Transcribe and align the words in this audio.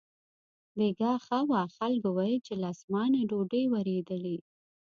بېګاه 0.75 1.17
ښه 1.25 1.39
و، 1.49 1.51
خلکو 1.75 2.09
ویل 2.17 2.39
چې 2.47 2.53
له 2.61 2.67
اسمانه 2.73 3.19
ډوډۍ 3.29 3.63
ورېدلې. 3.73 4.37